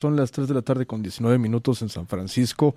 [0.00, 2.74] Son las 3 de la tarde con 19 minutos en San Francisco,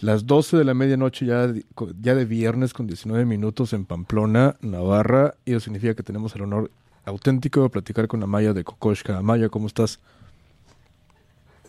[0.00, 1.52] las 12 de la medianoche ya,
[2.00, 6.40] ya de viernes con 19 minutos en Pamplona, Navarra, y eso significa que tenemos el
[6.44, 6.70] honor
[7.04, 9.18] auténtico de platicar con Amaya de Kokoshka.
[9.18, 10.00] Amaya, ¿cómo estás?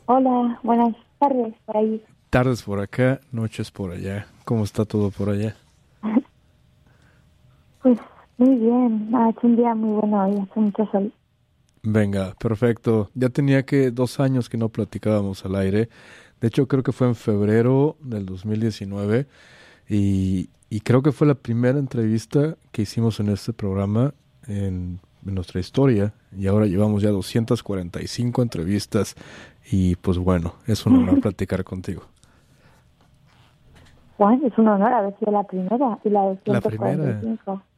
[0.05, 2.01] Hola, buenas tardes por ahí.
[2.29, 4.27] Tardes por acá, noches por allá.
[4.45, 5.57] ¿Cómo está todo por allá?
[7.83, 7.99] pues
[8.37, 11.11] muy bien, ha hecho un día muy bueno hoy, hace mucho sol.
[11.83, 13.11] Venga, perfecto.
[13.13, 15.89] Ya tenía que dos años que no platicábamos al aire.
[16.39, 19.27] De hecho, creo que fue en febrero del 2019
[19.89, 24.15] y, y creo que fue la primera entrevista que hicimos en este programa
[24.47, 29.15] en, nuestra historia y ahora llevamos ya 245 entrevistas
[29.71, 32.12] y pues bueno, es un honor platicar contigo.
[34.23, 37.19] Juan, es un honor haber sido la primera y la La primera.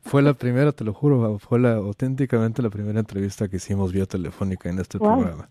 [0.04, 4.06] Fue la primera, te lo juro, fue la auténticamente la primera entrevista que hicimos vía
[4.06, 5.50] telefónica en este programa.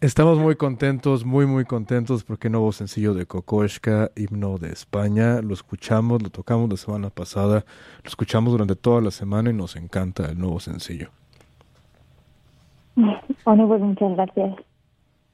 [0.00, 5.42] Estamos muy contentos, muy, muy contentos porque nuevo sencillo de Kokoshka, himno de España.
[5.42, 7.66] Lo escuchamos, lo tocamos la semana pasada,
[8.02, 11.10] lo escuchamos durante toda la semana y nos encanta el nuevo sencillo.
[12.96, 14.56] Bueno, pues muchas gracias.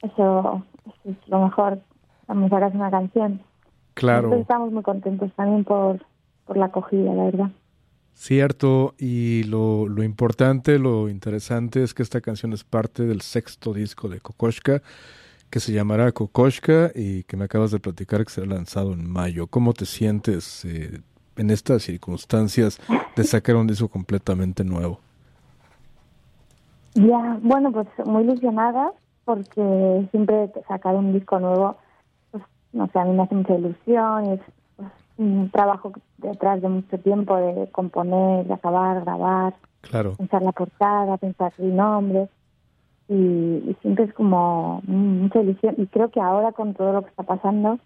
[0.03, 0.65] Eso,
[1.05, 1.79] es lo mejor.
[2.27, 3.41] Vamos a una canción.
[4.01, 4.35] Claro.
[4.35, 6.03] estamos muy contentos también por,
[6.47, 7.51] por la acogida, la verdad.
[8.15, 13.75] Cierto, y lo, lo, importante, lo interesante es que esta canción es parte del sexto
[13.75, 14.81] disco de Kokoshka,
[15.51, 19.49] que se llamará Kokoshka y que me acabas de platicar que será lanzado en mayo.
[19.49, 21.03] ¿Cómo te sientes eh,
[21.37, 22.81] en estas circunstancias
[23.17, 24.99] de sacar un disco completamente nuevo?
[26.95, 28.93] Ya, bueno, pues muy ilusionada
[29.27, 31.77] porque siempre sacar un disco nuevo,
[32.73, 34.41] no sé, a mí me hace mucha ilusión, es
[35.19, 40.15] un trabajo detrás de mucho tiempo de componer, de acabar, grabar, claro.
[40.17, 42.29] pensar la portada, pensar el nombre.
[43.09, 45.75] Y, siempre es como mucha ilusión.
[45.79, 47.79] Y creo que ahora con todo lo que está pasando,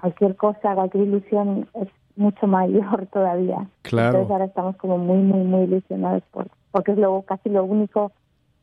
[0.00, 3.68] cualquier cosa, cualquier ilusión es mucho mayor todavía.
[3.82, 4.18] Claro.
[4.18, 8.12] Entonces ahora estamos como muy, muy, muy ilusionados por, porque es lo casi lo único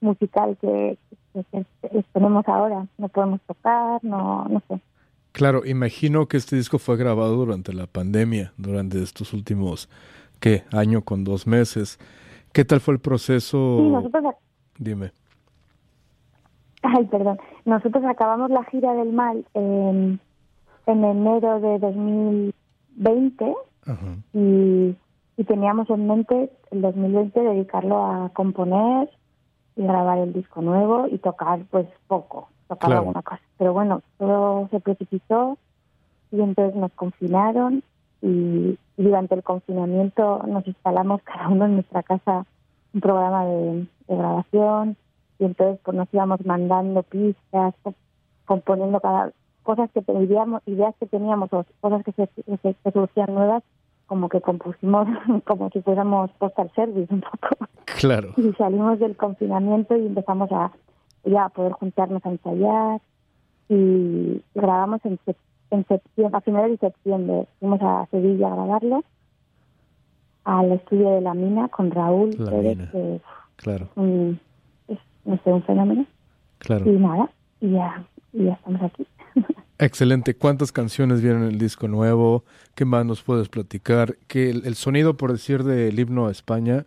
[0.02, 0.98] musical que,
[1.34, 1.66] que
[2.14, 2.86] tenemos ahora.
[2.98, 4.80] No podemos tocar, no, no sé.
[5.32, 9.90] Claro, imagino que este disco fue grabado durante la pandemia, durante estos últimos,
[10.40, 10.64] ¿qué?
[10.72, 12.00] Año con dos meses.
[12.52, 13.78] ¿Qué tal fue el proceso?
[13.80, 14.36] Sí, nosotros...
[14.78, 15.12] Dime.
[16.82, 17.40] Ay, perdón.
[17.66, 20.20] Nosotros acabamos la gira del mal en,
[20.88, 23.54] en enero de 2020
[24.34, 24.96] Y,
[25.38, 29.10] y teníamos en mente el 2020 dedicarlo a componer
[29.76, 33.42] y grabar el disco nuevo y tocar pues poco tocar alguna cosa.
[33.58, 35.58] Pero bueno, todo se precipitó
[36.32, 37.84] y entonces nos confinaron
[38.22, 42.46] y, durante el confinamiento nos instalamos cada uno en nuestra casa
[42.94, 44.98] un programa de, grabación
[45.40, 47.74] y entonces pues nos íbamos mandando pistas,
[48.46, 49.32] componiendo cada
[49.64, 53.64] cosas que teníamos, ideas que teníamos o cosas que se, que surgían nuevas,
[54.08, 55.08] como que compusimos
[55.46, 57.56] como si fuéramos postal service un poco.
[58.02, 58.34] Claro.
[58.36, 60.72] Y salimos del confinamiento y empezamos a
[61.24, 63.00] ya poder juntarnos a ensayar
[63.70, 65.20] y grabamos en,
[65.70, 69.04] en septiembre, a finales de septiembre fuimos a Sevilla a grabarlo
[70.46, 73.22] al estudio de la mina con Raúl que
[73.58, 73.90] claro.
[73.96, 74.40] un,
[74.88, 76.08] es, no sé, un fenómeno
[76.58, 76.92] claro.
[76.92, 77.30] y nada
[77.60, 78.04] y ya,
[78.34, 79.06] y ya estamos aquí
[79.78, 80.36] Excelente.
[80.36, 82.44] ¿Cuántas canciones vienen en el disco nuevo?
[82.76, 84.16] ¿Qué más nos puedes platicar?
[84.28, 86.86] Que el, el sonido, por decir, del himno a España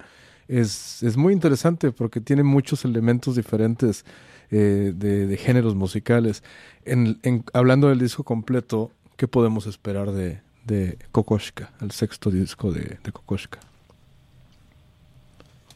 [0.49, 4.05] es, es muy interesante porque tiene muchos elementos diferentes
[4.51, 6.43] eh, de, géneros musicales.
[6.85, 7.19] En,
[7.53, 13.13] hablando del disco completo, ¿qué podemos esperar de, de Kokoshka, el sexto disco de, de
[13.13, 13.61] Kokoshka?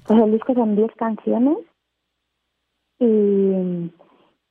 [0.07, 1.59] Pues el disco son 10 canciones
[2.99, 3.05] y,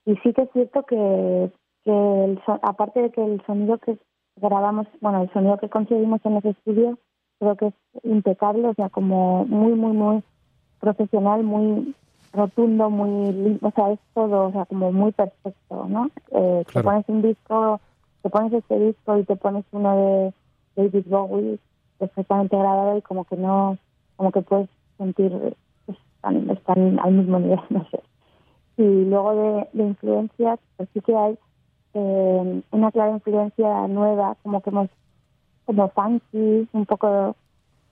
[0.06, 1.52] y sí que es cierto que,
[1.84, 3.98] que aparte de que el sonido que
[4.36, 6.98] grabamos, bueno, el sonido que conseguimos en ese estudio
[7.40, 10.24] creo que es impecable, o sea, como muy, muy, muy
[10.80, 11.96] profesional, muy
[12.34, 16.10] rotundo, muy, o sea, es todo, o sea, como muy perfecto, ¿no?
[16.32, 17.80] Eh, Te pones un disco,
[18.22, 20.34] te pones este disco y te pones uno de
[20.76, 21.60] David Bowie
[21.98, 23.78] perfectamente grabado y como que no,
[24.16, 25.32] como que puedes sentir,
[25.86, 28.02] pues, están, están al mismo nivel, no sé.
[28.78, 31.38] Y luego de, de influencias, pues sí que hay
[31.96, 34.90] eh, una clara influencia nueva, como que hemos
[35.68, 37.36] como funky, un poco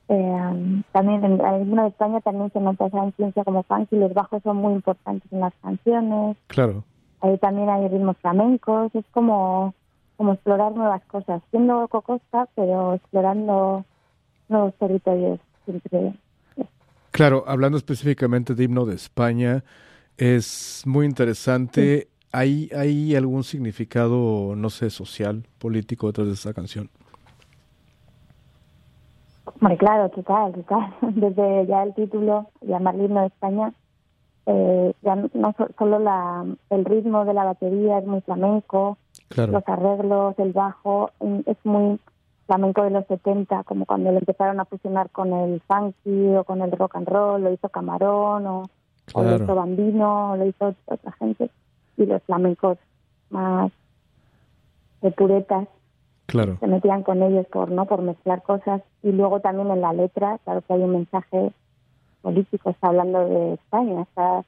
[0.10, 4.42] eh, también en alguna de España también se nota esa influencia como funky, los bajos
[4.42, 6.38] son muy importantes en las canciones.
[6.48, 6.84] Claro.
[7.22, 9.76] Ahí también hay ritmos flamencos, es como
[10.18, 13.86] como explorar nuevas cosas, siendo cocosta, pero explorando
[14.48, 16.14] nuevos territorios siempre.
[17.12, 19.64] Claro, hablando específicamente de himno de España,
[20.18, 22.08] Es muy interesante.
[22.32, 26.90] ¿Hay, ¿Hay algún significado, no sé, social, político detrás de esa canción?
[29.66, 30.94] Muy claro, total, total.
[31.02, 33.74] Desde ya el título, llamarle himno de España,
[34.46, 39.00] eh, ya no solo la, el ritmo de la batería es muy flamenco,
[39.36, 42.00] los arreglos, el bajo, mm, es muy
[42.46, 46.62] flamenco de los 70, como cuando lo empezaron a fusionar con el funky o con
[46.62, 48.70] el rock and roll, lo hizo Camarón o,
[49.16, 51.50] lo hizo Bambino, o lo hizo otra gente,
[51.98, 52.78] y los flamencos
[53.32, 53.72] más
[55.02, 55.68] de puretas
[56.26, 56.58] claro.
[56.60, 58.82] se metían con ellos por no por mezclar cosas.
[59.04, 61.52] Y luego también en la letra claro que hay un mensaje
[62.26, 64.44] político está hablando de España está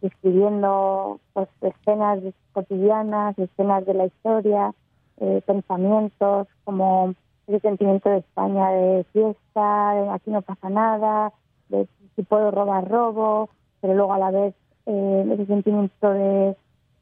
[0.00, 2.20] escribiendo pues escenas
[2.52, 4.72] cotidianas escenas de la historia
[5.18, 7.14] eh, pensamientos como
[7.48, 11.32] ese sentimiento de España de fiesta de aquí no pasa nada
[11.68, 13.48] de si puedo robar robo
[13.80, 14.54] pero luego a la vez
[14.86, 16.54] eh, ese sentimiento de,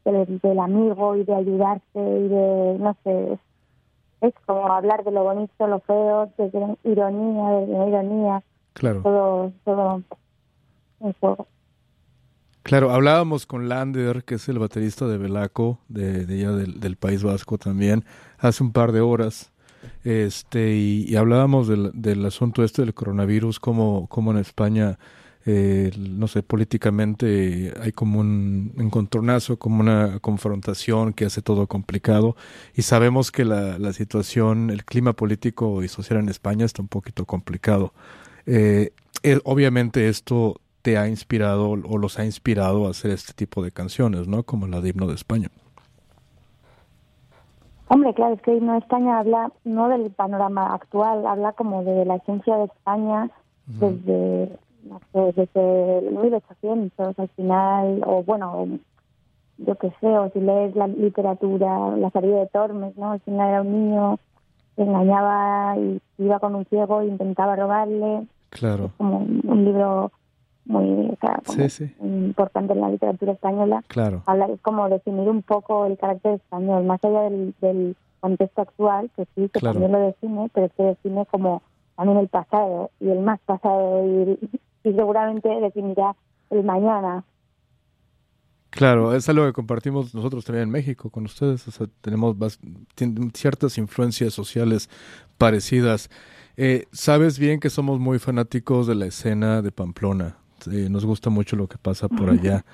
[0.05, 3.39] del amigo y de ayudarse y de no sé
[4.27, 8.43] es como hablar de lo bonito, lo feo, de ironía, de ironía.
[8.73, 9.03] Claro.
[9.03, 10.03] Todo, todo
[11.21, 11.47] juego.
[12.63, 17.23] Claro, hablábamos con Lander, que es el baterista de Belaco, de, de del, del, País
[17.23, 18.05] Vasco también,
[18.39, 19.53] hace un par de horas.
[20.03, 24.99] Este, y, hablábamos del, del, asunto este del coronavirus, como, como en España
[25.47, 32.35] eh, no sé, políticamente hay como un encontronazo, como una confrontación que hace todo complicado
[32.75, 36.89] y sabemos que la, la situación, el clima político y social en España está un
[36.89, 37.93] poquito complicado.
[38.47, 38.93] Eh,
[39.23, 43.71] eh, obviamente esto te ha inspirado o los ha inspirado a hacer este tipo de
[43.71, 44.43] canciones, ¿no?
[44.43, 45.49] Como la de Himno de España.
[47.89, 52.05] Hombre, claro, es que Himno de España habla no del panorama actual, habla como de
[52.05, 53.31] la esencia de España
[53.67, 54.59] desde
[55.13, 58.67] desde el 1800 al final, o bueno,
[59.59, 63.13] yo qué sé, o si lees la literatura, la salida de Tormes, ¿no?
[63.13, 64.19] Al final era un niño
[64.77, 68.27] que engañaba y iba con un ciego e intentaba robarle.
[68.51, 68.93] Claro.
[68.99, 70.13] como un, libro
[70.65, 71.11] muy,
[72.01, 73.83] importante en la literatura española.
[73.89, 74.23] Claro.
[74.27, 79.11] Hablar, es como definir un poco el carácter español, más allá del, del contexto actual,
[79.17, 81.63] que sí, que también lo define, pero que define como
[81.97, 84.39] también el pasado y el más pasado y,
[84.85, 86.15] y seguramente definirá
[86.51, 87.25] el mañana.
[88.71, 91.65] Claro, es algo que compartimos nosotros también en México con ustedes.
[92.01, 92.37] tenemos
[93.33, 94.91] ciertas influencias sociales
[95.39, 96.11] parecidas.
[96.57, 100.39] Eh, sabes bien que somos muy fanáticos de la escena de Pamplona.
[100.67, 102.65] nos gusta mucho lo que pasa por allá.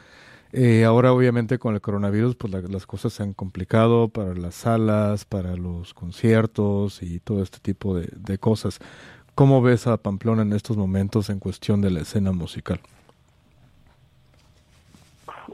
[0.52, 5.24] Eh, ahora, obviamente, con el coronavirus, pues las cosas se han complicado para las salas,
[5.24, 8.80] para los conciertos y todo este tipo de, de cosas.
[9.34, 12.80] ¿Cómo ves a Pamplona en estos momentos en cuestión de la escena musical?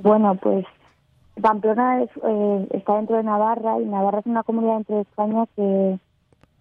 [0.00, 0.66] Bueno, pues
[1.40, 5.98] Pamplona eh, está dentro de Navarra y Navarra es una comunidad dentro de España que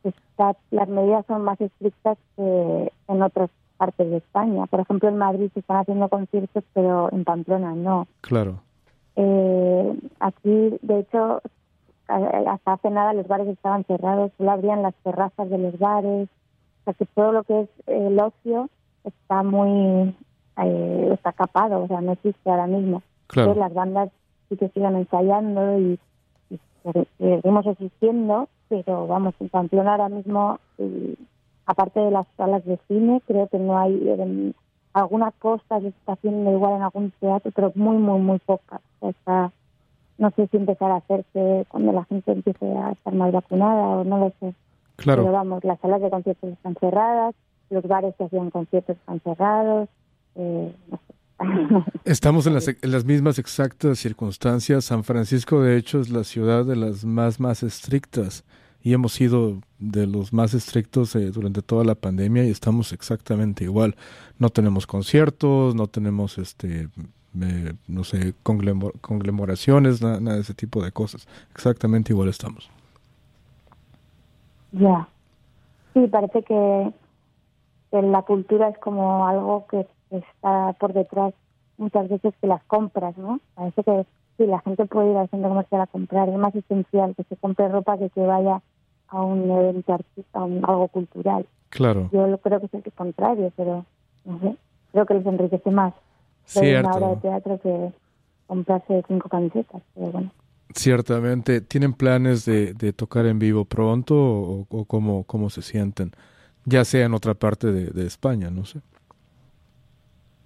[0.04, 4.66] está, las medidas son más estrictas que en otras partes de España.
[4.68, 8.08] Por ejemplo, en Madrid se están haciendo conciertos, pero en Pamplona no.
[8.22, 8.60] Claro.
[9.16, 11.42] Eh, aquí, de hecho,
[12.08, 16.30] hasta hace nada los bares estaban cerrados, solo abrían las terrazas de los bares
[16.86, 18.70] sea que todo lo que es el ocio
[19.04, 20.16] está muy
[20.58, 23.02] eh, está capado, o sea, no existe ahora mismo.
[23.28, 23.56] Claro.
[23.56, 24.12] las bandas
[24.50, 26.00] sí que siguen ensayando y,
[27.18, 30.60] seguimos existiendo, pero vamos, en Pamplona ahora mismo,
[31.66, 34.54] aparte de las salas de cine, creo que no hay en
[34.94, 38.82] alguna costa que está haciendo igual en algún teatro, pero muy, muy, muy pocas.
[39.00, 39.52] O sea,
[40.18, 44.04] no sé si empezar a hacerse cuando la gente empiece a estar más vacunada o
[44.04, 44.54] no lo sé.
[44.96, 45.24] Claro.
[45.24, 47.36] Pero vamos, las salas de conciertos están cerradas,
[47.70, 49.90] los bares que hacían conciertos están cerrados.
[50.36, 50.74] Eh,
[52.06, 54.86] Estamos en las, en las, mismas exactas circunstancias.
[54.86, 58.44] San Francisco, de hecho, es la ciudad de las más, más estrictas
[58.86, 63.64] y hemos sido de los más estrictos eh, durante toda la pandemia y estamos exactamente
[63.64, 63.96] igual.
[64.38, 66.90] No tenemos conciertos, no tenemos, este,
[67.88, 71.28] no sé, conglomeraciones, nada de ese tipo de cosas.
[71.56, 72.70] Exactamente igual estamos.
[74.80, 75.08] Ya.
[75.94, 76.92] Sí, parece que,
[77.92, 81.34] la cultura es como algo que está por detrás
[81.78, 83.40] muchas veces que las compras, ¿no?
[83.54, 84.06] Parece que
[84.38, 87.38] sí, la gente puede ir al centro comercial a comprar, es más esencial que se
[87.38, 88.62] compre ropa que que vaya
[89.08, 91.46] a un evento artista, a algo cultural.
[91.70, 92.10] Claro.
[92.12, 93.86] Yo creo que es el contrario, pero
[94.26, 94.58] no sé,
[94.92, 95.94] creo que les enriquece más
[96.56, 97.92] una obra de teatro que
[98.48, 100.32] comprarse cinco camisetas, pero bueno.
[100.74, 106.12] Ciertamente, ¿tienen planes de, de tocar en vivo pronto o, o cómo, cómo, se sienten?
[106.66, 108.82] Ya sea en otra parte de, de España, no sé.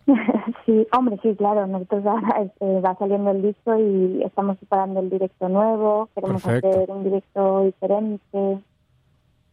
[0.65, 1.65] Sí, hombre, sí, claro.
[1.65, 6.09] Nosotros ahora este, va saliendo el disco y estamos preparando el directo nuevo.
[6.13, 8.59] Queremos hacer un directo diferente.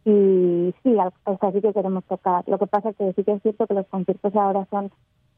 [0.05, 2.43] Y sí, hasta así que queremos tocar.
[2.47, 4.91] Lo que pasa es que sí que es cierto que los conciertos ahora son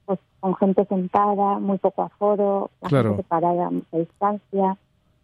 [0.05, 3.09] pues con gente sentada, muy poco aforo, la claro.
[3.09, 4.77] gente separada a mucha distancia.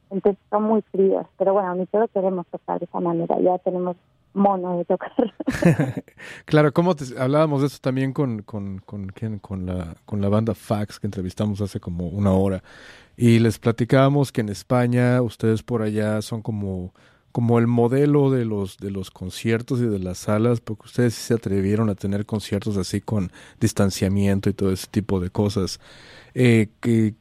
[0.09, 1.25] Entonces son muy fríos.
[1.37, 3.39] Pero bueno, ni todo queremos tocar de esa manera.
[3.39, 3.95] Ya tenemos
[4.35, 5.11] mono de tocar.
[6.45, 9.09] claro, como hablábamos de eso también con, con, con,
[9.39, 12.61] con, la, con la banda Fax que entrevistamos hace como una hora
[13.17, 16.93] y les platicábamos que en España ustedes por allá son como
[17.31, 21.21] como el modelo de los de los conciertos y de las salas porque ustedes sí
[21.21, 25.79] se atrevieron a tener conciertos así con distanciamiento y todo ese tipo de cosas
[26.33, 27.15] eh, que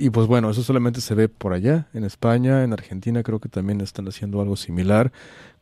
[0.00, 3.48] y pues bueno, eso solamente se ve por allá, en España, en Argentina creo que
[3.48, 5.12] también están haciendo algo similar.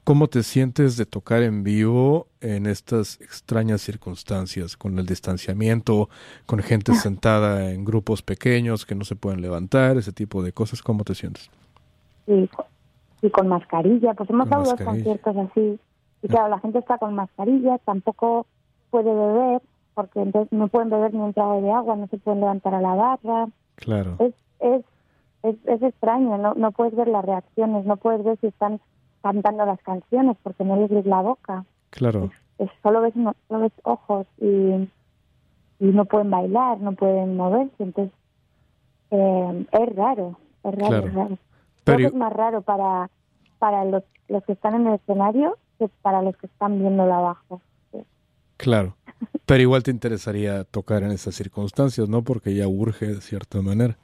[0.04, 6.08] ¿Cómo te sientes de tocar en vivo en estas extrañas circunstancias, con el distanciamiento,
[6.46, 10.82] con gente sentada en grupos pequeños que no se pueden levantar, ese tipo de cosas?
[10.82, 11.50] ¿Cómo te sientes?
[12.26, 12.48] Sí,
[13.20, 15.78] y con mascarilla, pues hemos dado dos conciertos así.
[16.22, 16.28] Y ah.
[16.28, 18.46] claro, la gente está con mascarilla, tampoco
[18.90, 19.60] puede beber,
[19.94, 22.80] porque entonces no pueden beber ni un trago de agua, no se pueden levantar a
[22.80, 23.48] la barra.
[23.78, 24.16] Claro.
[24.18, 24.84] Es, es,
[25.42, 28.80] es, es extraño, no, no puedes ver las reacciones, no puedes ver si están
[29.22, 31.64] cantando las canciones porque no les ves la boca.
[31.90, 32.30] Claro.
[32.58, 34.88] Es, solo, ves, solo ves ojos y,
[35.78, 37.72] y no pueden bailar, no pueden moverse.
[37.78, 38.12] Entonces,
[39.10, 41.38] eh, es raro, es raro, es raro.
[41.84, 42.08] Pero...
[42.08, 43.10] es más raro para,
[43.58, 47.60] para los, los que están en el escenario que para los que están viéndolo abajo.
[48.56, 48.94] Claro.
[49.46, 52.22] Pero igual te interesaría tocar en esas circunstancias, ¿no?
[52.22, 53.96] Porque ya urge de cierta manera.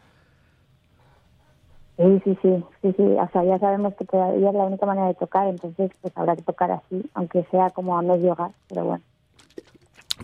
[1.96, 5.06] Sí, sí, sí, sí, sí, o sea, ya sabemos que todavía es la única manera
[5.06, 8.84] de tocar, entonces pues habrá que tocar así, aunque sea como a medio gas, pero
[8.84, 9.04] bueno.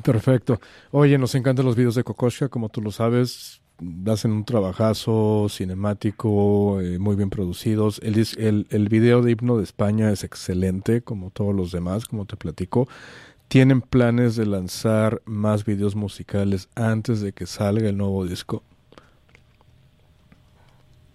[0.03, 0.59] Perfecto.
[0.91, 3.63] Oye, nos encantan los videos de Kokoshka, como tú lo sabes,
[4.07, 8.01] hacen un trabajazo cinemático, eh, muy bien producidos.
[8.03, 12.25] El, el, el video de Himno de España es excelente, como todos los demás, como
[12.25, 12.89] te platico.
[13.51, 18.63] ¿Tienen planes de lanzar más videos musicales antes de que salga el nuevo disco?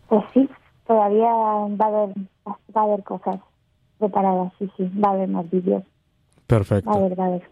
[0.10, 0.50] Pues sí,
[0.86, 2.16] todavía va a haber,
[2.46, 3.40] va a haber cosas
[4.00, 5.86] preparadas, sí, sí, va a haber más vídeos.
[6.46, 6.90] Perfecto.
[6.90, 7.50] Va a haber, va a haber.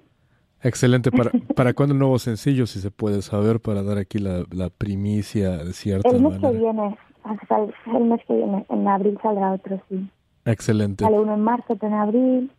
[0.61, 1.13] Excelente.
[1.13, 4.69] ¿Para, ¿Para cuándo el nuevo sencillo, si se puede saber, para dar aquí la, la
[4.69, 9.53] primicia de cierta El mes que viene, hasta el, mes que viene, en abril saldrá
[9.53, 10.09] otro, sí.
[10.43, 11.05] Excelente.
[11.05, 12.51] Sale uno en marzo, otro en abril,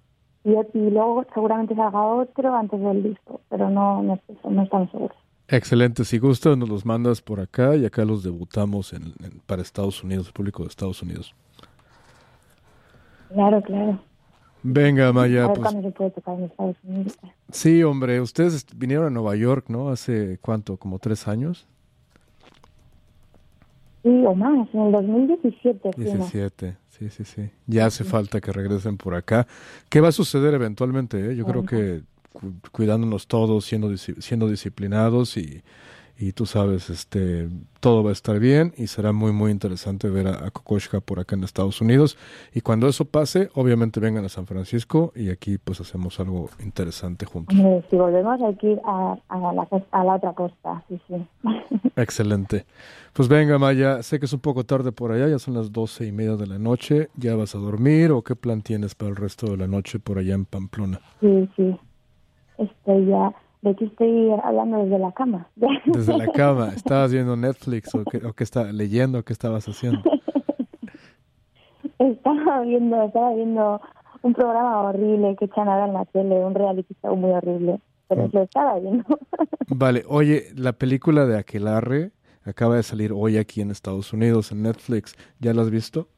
[0.45, 5.17] y, y luego seguramente salga otro antes del disco, pero no, no, no estamos seguros.
[5.49, 9.13] Excelente, si gustas nos los mandas por acá y acá los debutamos en,
[9.47, 11.35] para Estados Unidos, el público de Estados Unidos.
[13.29, 13.99] Claro, claro.
[14.63, 15.53] Venga, Maya.
[15.53, 17.19] Pues, se puede tocar en Estados Unidos.
[17.51, 19.91] Sí, hombre, ustedes vinieron a Nueva York, ¿no?
[19.91, 21.67] Hace cuánto, como tres años.
[24.03, 25.91] Sí, o más, en el 2017.
[25.97, 27.51] 17, sí, sí, sí.
[27.67, 29.47] Ya hace falta que regresen por acá.
[29.89, 31.33] ¿Qué va a suceder eventualmente?
[31.33, 31.37] Eh?
[31.37, 32.03] Yo creo que
[32.73, 35.63] cuidándonos todos, siendo, siendo disciplinados y,
[36.19, 37.49] y tú sabes, este,
[37.81, 41.35] todo va a estar bien y será muy, muy interesante ver a, Kokoshka por acá
[41.35, 42.17] en Estados Unidos.
[42.55, 47.27] Y cuando eso pase, obviamente vengan a San Francisco y aquí pues hacemos algo interesante
[47.27, 47.57] juntos.
[47.91, 51.27] Si volvemos hay que ir a, a, la, a la otra costa, sí, sí.
[51.97, 52.65] Excelente.
[53.13, 56.07] Pues venga, Maya, sé que es un poco tarde por allá, ya son las doce
[56.07, 57.09] y media de la noche.
[57.17, 60.19] ¿Ya vas a dormir o qué plan tienes para el resto de la noche por
[60.19, 61.01] allá en Pamplona?
[61.21, 61.79] Sí, sí
[62.59, 63.33] estoy ya,
[63.65, 65.49] de hecho estoy hablando desde la cama.
[65.87, 69.25] Desde la cama, ¿estabas viendo Netflix o qué, o qué está, leyendo?
[69.25, 70.03] ¿Qué estabas haciendo?
[71.99, 73.81] estaba viendo, estaba viendo
[74.21, 78.27] un programa horrible que echan ahora en la tele, un reality show muy horrible, pero
[78.27, 78.31] mm.
[78.35, 79.05] lo estaba viendo.
[79.69, 82.13] vale, oye, la película de Aquelarre
[82.45, 86.09] acaba de salir hoy aquí en Estados Unidos, en Netflix, ¿ya la has visto?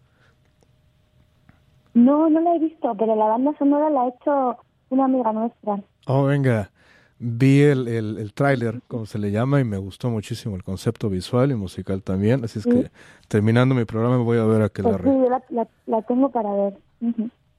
[1.94, 4.56] No, no la he visto, pero la banda sonora la ha hecho
[4.90, 5.80] una amiga nuestra.
[6.08, 6.70] Oh, venga.
[7.18, 11.08] Vi el, el, el tráiler, como se le llama, y me gustó muchísimo el concepto
[11.08, 12.44] visual y musical también.
[12.44, 12.90] Así es que
[13.28, 16.52] terminando mi programa voy a ver a que pues Sí, yo la, la, tengo para
[16.52, 16.78] ver.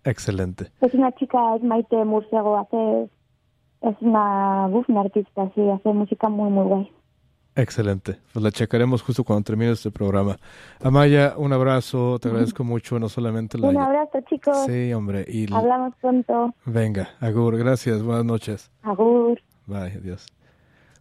[0.03, 0.71] Excelente.
[0.81, 3.09] Es una chica, es Maite Murciego, hace,
[3.81, 6.91] es una, uf, una artista, sí, hace música muy, muy guay.
[7.55, 8.19] Excelente.
[8.31, 10.37] Pues la checaremos justo cuando termine este programa.
[10.79, 12.19] Amaya, un abrazo.
[12.19, 13.69] Te agradezco mucho, no solamente la...
[13.69, 14.65] Un abrazo, chicos.
[14.67, 15.25] Sí, hombre.
[15.27, 15.51] Y...
[15.51, 16.53] Hablamos pronto.
[16.65, 17.57] Venga, Agur.
[17.57, 18.03] Gracias.
[18.03, 18.71] Buenas noches.
[18.83, 19.41] Agur.
[19.67, 20.25] Bye, adiós.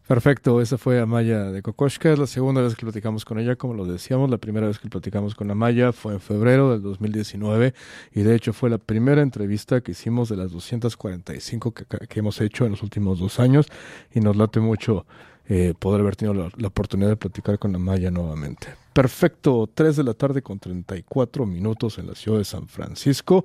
[0.07, 3.75] Perfecto, esa fue Amaya de Kokoshka, es la segunda vez que platicamos con ella, como
[3.75, 7.75] lo decíamos, la primera vez que platicamos con Amaya fue en febrero del 2019
[8.15, 12.41] y de hecho fue la primera entrevista que hicimos de las 245 que, que hemos
[12.41, 13.67] hecho en los últimos dos años
[14.15, 15.07] y nos late mucho
[15.49, 18.69] eh, poder haber tenido la, la, oportunidad de platicar con Amaya nuevamente.
[18.93, 23.45] Perfecto, 3 de la tarde con 34 minutos en la ciudad de San Francisco.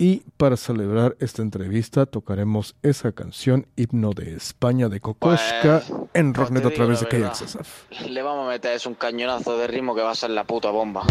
[0.00, 6.34] Y para celebrar esta entrevista tocaremos esa canción Himno de España de Kokoschka Pues, en
[6.34, 7.08] Rocknet a través de.
[7.08, 8.06] KXSF.
[8.08, 10.70] Le vamos a meter es un cañonazo de ritmo que va a ser la puta
[10.70, 11.04] bomba.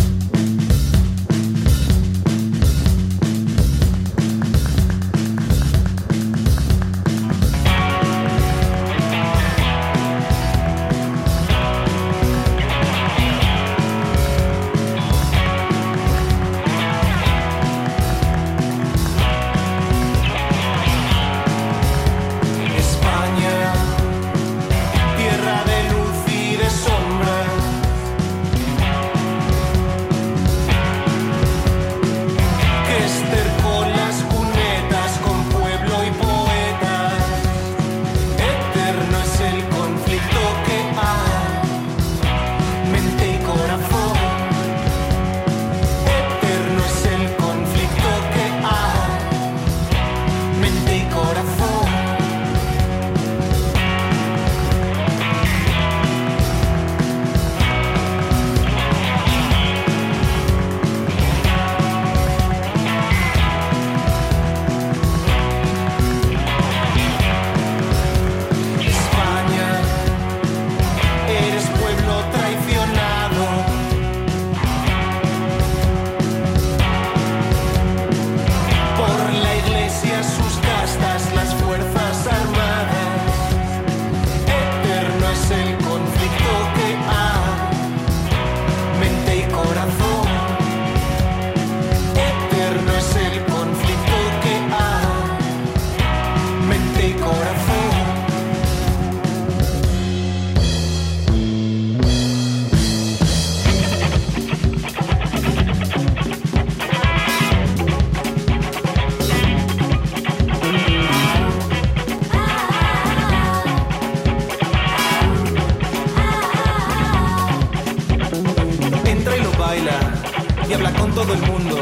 [121.17, 121.75] Todo el mundo.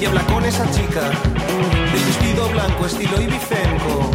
[0.00, 1.02] Y habla con esa chica
[1.92, 4.10] del vestido blanco estilo Ibicenco.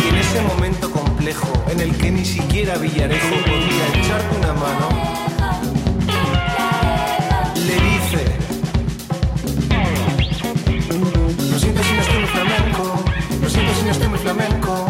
[0.00, 4.88] Y en ese momento complejo en el que ni siquiera Villarejo podía echarte una mano,
[7.56, 8.22] le dice:
[11.50, 13.04] Lo siento si no estoy muy flamenco,
[13.42, 14.86] lo siento si no estoy muy flamenco.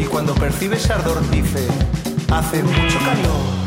[0.00, 1.68] Y cuando percibe ese ardor dice,
[2.30, 3.63] hace mucho calor.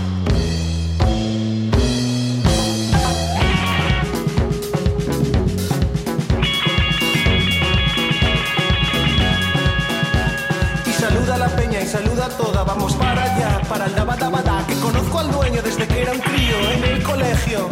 [11.87, 16.01] Saluda a toda, vamos para allá, para el dabadabada, que conozco al dueño desde que
[16.01, 17.69] era un crío en el colegio.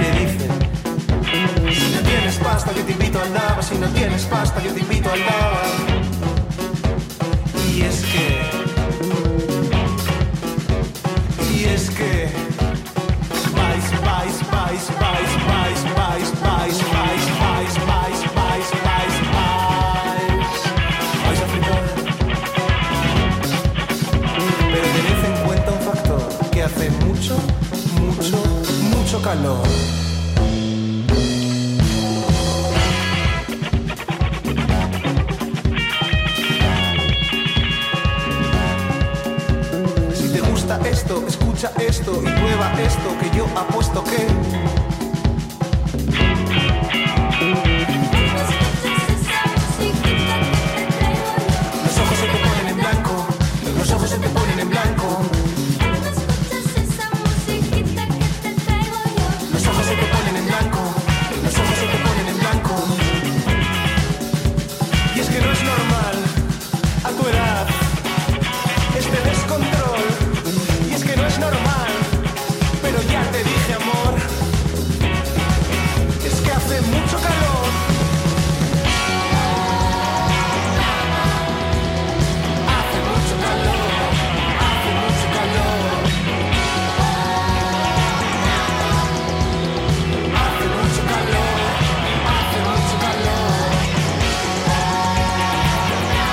[0.00, 0.48] Le dice,
[1.72, 4.80] si no tienes pasta yo te invito al daba, si no tienes pasta yo te
[4.80, 6.09] invito al daba.
[29.30, 29.36] Si
[40.32, 43.99] te gusta esto, escucha esto y prueba esto que yo apuesto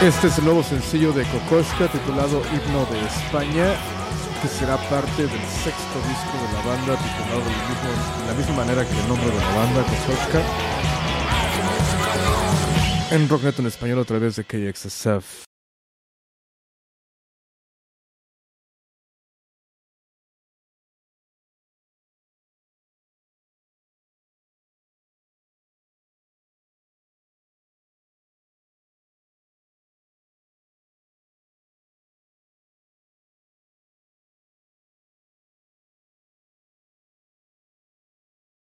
[0.07, 3.75] Este es el nuevo sencillo de Kokoschka titulado Himno de España,
[4.41, 8.97] que será parte del sexto disco de la banda titulado de la misma manera que
[8.97, 10.41] el nombre de la banda, Kokoschka.
[13.11, 15.46] en Rocknet en español a través de KXSF